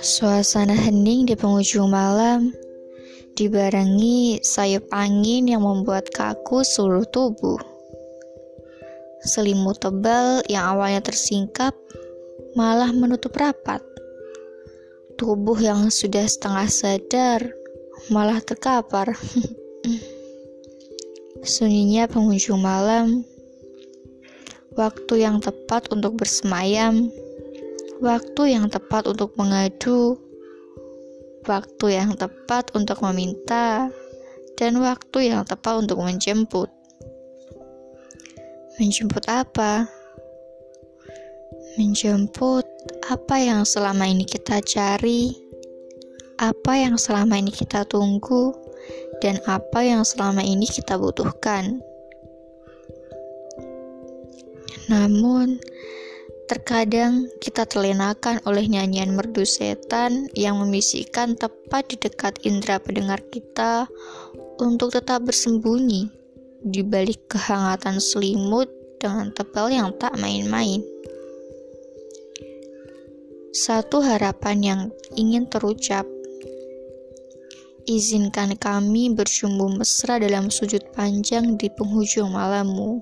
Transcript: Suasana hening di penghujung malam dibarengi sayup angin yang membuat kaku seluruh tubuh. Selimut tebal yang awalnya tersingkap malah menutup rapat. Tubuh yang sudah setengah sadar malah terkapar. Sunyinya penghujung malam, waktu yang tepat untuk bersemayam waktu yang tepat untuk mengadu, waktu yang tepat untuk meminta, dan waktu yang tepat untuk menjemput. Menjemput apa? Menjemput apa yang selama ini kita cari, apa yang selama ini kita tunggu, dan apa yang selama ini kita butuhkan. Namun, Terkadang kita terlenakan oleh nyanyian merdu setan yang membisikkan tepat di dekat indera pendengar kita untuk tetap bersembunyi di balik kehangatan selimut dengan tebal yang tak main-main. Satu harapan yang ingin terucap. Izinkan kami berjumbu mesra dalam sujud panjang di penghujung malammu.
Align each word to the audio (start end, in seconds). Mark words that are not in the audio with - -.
Suasana 0.00 0.72
hening 0.72 1.28
di 1.28 1.36
penghujung 1.36 1.92
malam 1.92 2.54
dibarengi 3.34 4.40
sayup 4.40 4.88
angin 4.94 5.50
yang 5.50 5.66
membuat 5.66 6.08
kaku 6.14 6.64
seluruh 6.64 7.04
tubuh. 7.10 7.60
Selimut 9.20 9.82
tebal 9.82 10.40
yang 10.48 10.76
awalnya 10.76 11.04
tersingkap 11.04 11.76
malah 12.56 12.88
menutup 12.94 13.36
rapat. 13.36 13.84
Tubuh 15.20 15.60
yang 15.60 15.92
sudah 15.92 16.24
setengah 16.24 16.68
sadar 16.68 17.40
malah 18.08 18.40
terkapar. 18.40 19.12
Sunyinya 21.44 22.08
penghujung 22.08 22.60
malam, 22.60 23.24
waktu 24.78 25.24
yang 25.26 25.42
tepat 25.42 25.90
untuk 25.94 26.18
bersemayam 26.20 27.10
waktu 28.00 28.56
yang 28.56 28.72
tepat 28.72 29.04
untuk 29.04 29.36
mengadu, 29.36 30.16
waktu 31.44 32.00
yang 32.00 32.16
tepat 32.16 32.72
untuk 32.72 33.04
meminta, 33.04 33.92
dan 34.56 34.80
waktu 34.80 35.28
yang 35.32 35.44
tepat 35.44 35.84
untuk 35.84 36.00
menjemput. 36.00 36.72
Menjemput 38.80 39.28
apa? 39.28 39.84
Menjemput 41.76 42.64
apa 43.12 43.36
yang 43.36 43.68
selama 43.68 44.08
ini 44.08 44.24
kita 44.24 44.64
cari, 44.64 45.36
apa 46.40 46.72
yang 46.80 46.96
selama 46.96 47.36
ini 47.36 47.52
kita 47.52 47.84
tunggu, 47.84 48.56
dan 49.20 49.36
apa 49.44 49.84
yang 49.84 50.08
selama 50.08 50.40
ini 50.40 50.64
kita 50.64 50.96
butuhkan. 50.96 51.84
Namun, 54.90 55.62
Terkadang 56.50 57.30
kita 57.38 57.62
terlenakan 57.62 58.42
oleh 58.42 58.66
nyanyian 58.66 59.14
merdu 59.14 59.46
setan 59.46 60.26
yang 60.34 60.58
membisikkan 60.58 61.38
tepat 61.38 61.94
di 61.94 61.96
dekat 62.02 62.42
indera 62.42 62.82
pendengar 62.82 63.22
kita 63.30 63.86
untuk 64.58 64.90
tetap 64.90 65.22
bersembunyi 65.22 66.10
di 66.66 66.82
balik 66.82 67.30
kehangatan 67.30 68.02
selimut 68.02 68.66
dengan 68.98 69.30
tebal 69.30 69.70
yang 69.70 69.94
tak 69.94 70.18
main-main. 70.18 70.82
Satu 73.54 74.02
harapan 74.02 74.58
yang 74.58 74.80
ingin 75.14 75.46
terucap. 75.46 76.02
Izinkan 77.86 78.58
kami 78.58 79.14
berjumbu 79.14 79.70
mesra 79.78 80.18
dalam 80.18 80.50
sujud 80.50 80.82
panjang 80.98 81.54
di 81.54 81.70
penghujung 81.78 82.34
malammu. 82.34 82.98